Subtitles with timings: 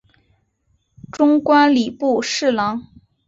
[1.11, 2.87] 终官礼部侍郎。